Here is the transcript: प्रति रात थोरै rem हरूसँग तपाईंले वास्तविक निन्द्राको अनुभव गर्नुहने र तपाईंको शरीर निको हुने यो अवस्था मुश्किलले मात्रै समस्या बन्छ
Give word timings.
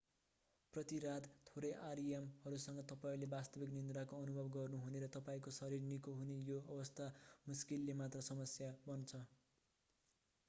प्रति 0.73 0.99
रात 1.01 1.25
थोरै 1.47 1.69
rem 1.97 2.23
हरूसँग 2.39 2.79
तपाईंले 2.91 3.27
वास्तविक 3.33 3.75
निन्द्राको 3.75 4.21
अनुभव 4.21 4.49
गर्नुहने 4.55 5.01
र 5.03 5.09
तपाईंको 5.15 5.53
शरीर 5.57 5.85
निको 5.89 6.13
हुने 6.15 6.37
यो 6.45 6.57
अवस्था 6.69 7.11
मुश्किलले 7.47 7.97
मात्रै 7.99 8.23
समस्या 8.29 8.71
बन्छ 8.87 9.21